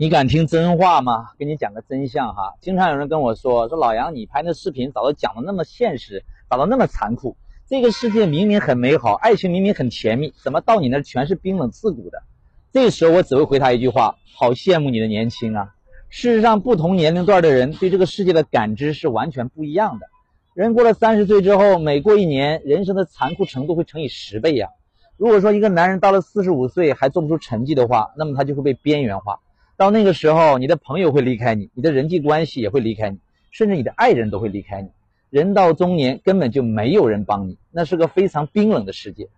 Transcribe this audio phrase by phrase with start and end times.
[0.00, 1.32] 你敢听真话吗？
[1.40, 7.36] 跟你讲个真相哈，经常有人跟我说，说老杨，你拍那视频咋都讲的那么现实，咋都那么残酷？
[7.66, 12.22] 这个世界明明很美好，爱情明明很甜蜜，怎么到你那全是冰冷刺骨的？
[12.70, 15.74] 这时候我只会回他一句话：好羡慕你的年轻啊！
[16.08, 20.06] 事实上，不同年龄段的人对这个世界的感知是完全不一样的。
[20.54, 24.68] 人过了三十岁之后，每过一年，人生的残酷程度会乘以十倍呀。
[25.16, 29.40] 如果说一个男人到了四十五岁还做不出成绩的话，那么他就会被边缘化。
[29.78, 33.18] 到那个时候，你的朋友会离开你，你的人际关系也会离开你，
[33.52, 34.88] 甚至你的爱人都会离开你。
[35.30, 39.28] 人到中年，根本就没有人帮你，那是个非常冰冷的世界。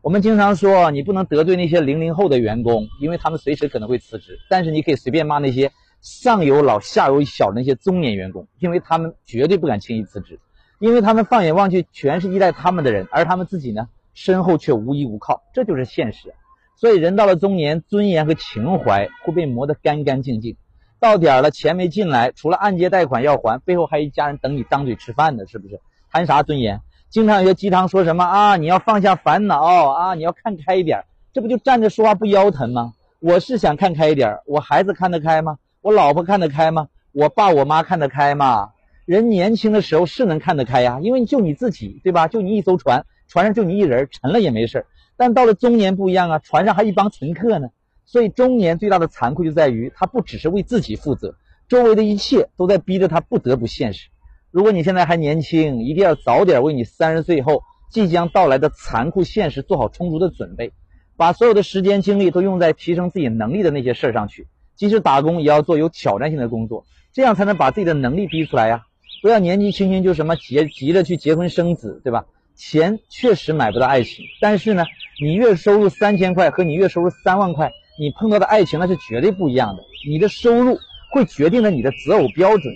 [0.00, 4.38] 我们经常说，你不能得罪那些零零后的员工，因为他们随时可能会辞职。
[4.48, 10.40] 但是你可以随便骂那些上有老下有小的那些中年员工，因为他们绝对不敢轻易辞职，
[10.78, 16.32] 因为他们放眼望去全是依赖他们的人，而他们自己呢，身后却无依无靠，这就是现实。
[16.80, 20.56] 所以人到了中年，尊严和情怀会被磨得干干净净。
[20.98, 25.78] 到点儿了，钱没进来，除了按揭贷款要还，背后还有一家人等你张嘴吃饭呢，是不是？
[26.10, 26.80] 谈啥尊严？
[27.10, 28.56] 经常有些鸡汤说什么啊？
[28.56, 30.14] 你要放下烦恼啊！
[30.14, 32.94] 你要看开一点，这不就站着说话不腰疼吗？
[33.20, 35.58] 我是想看开一点，我孩子看得开吗？
[35.82, 36.88] 我老婆看得开吗？
[37.12, 38.70] 我爸我妈看得开吗？
[39.04, 42.26] 人年轻的时候是能看得开呀，因为就你自己，对吧？
[42.26, 44.86] 就你一艘船，船上就你一人，沉了也没事
[45.20, 47.68] 但到了中年不一样啊，船上还一帮乘客呢，
[48.06, 51.34] 所以中年最大的残酷就在于他不只是为自己负责，
[51.68, 54.08] 周围的一切都在逼着他不得不现实。
[54.50, 60.72] 如果你现在还年轻，一定要早点为你三十岁后即将到来的残酷现实做好充足的准备，
[61.18, 68.86] 把所有的时间精力都用在提升自己能力的那些事儿上去，即使打工也要做有挑战性的工作，这样才能把自己的能力逼出来呀！
[69.20, 72.24] 不要年纪轻轻就什么急急着去结婚生子，对吧？
[72.56, 74.84] 钱确实买不到爱情，但是呢，
[75.22, 79.82] 你月收入三千块和你月收入三万块，你碰到的爱情那是绝对不一样的。
[80.08, 80.78] 你的收入
[81.12, 82.72] 会决定了你的择偶标准。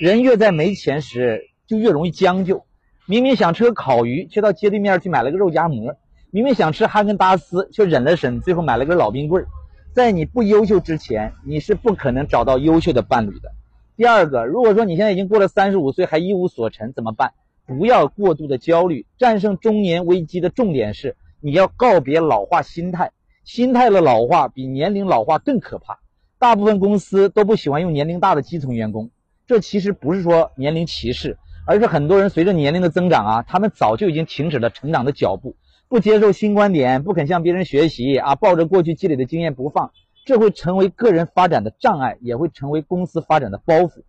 [0.00, 2.64] 人越在没钱时，就越容易将就。
[3.06, 5.90] 明明想吃个烤鱼，却到街对面去买了个肉夹馍；
[6.30, 9.44] 明明想吃哈根达斯，却忍了忍，最后买了个老冰棍。
[9.92, 13.50] 在你不优秀之前，你是不可能找到优秀的伴侣的。
[13.96, 17.32] 第二个，如果说你现在已经过了三十五岁还一无所成，怎么办？
[17.66, 23.12] 不要过度的焦虑，战胜中年危机的重点是你要告别老化心态。
[23.44, 26.00] 心态的老化比年龄老化更可怕。
[26.38, 29.10] 大部分公司都不喜欢用年龄大的基层员工，
[29.46, 35.56] 这其实不是说年龄歧视，而是很多人随着年龄的增长啊，他们早就已经停止了成长的脚步，
[35.88, 39.90] 不接受新观点，不肯向别人学习啊，抱着过去积累的经验不放，
[40.26, 44.02] 这会成为个人发展的障碍，也会成为公司发展的包袱。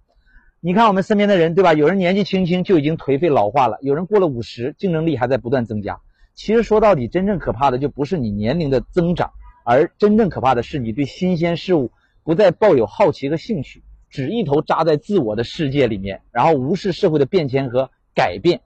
[0.59, 1.73] 你看我们身边的人，对吧？
[1.73, 5.99] 有人年纪轻轻就已经颓废老化了，有人过了五十，竞争力还在不断增加。
[6.39, 9.29] 其实说到底，真正可怕的就不是你年龄的增长，
[9.65, 11.91] 而真正可怕的是你对新鲜事物
[12.23, 18.61] 不再抱有好奇和兴趣，只一头扎在自我的世界里面，然后无视社会的变迁和改变，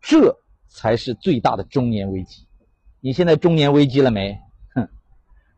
[0.00, 2.46] 这才是最大的中年危机。
[3.00, 4.38] 你现在中年危机了没？
[4.76, 4.88] 哼，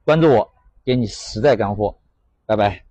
[0.02, 0.50] 关注我，
[0.82, 1.98] 给你实在干货，
[2.46, 2.89] 拜拜。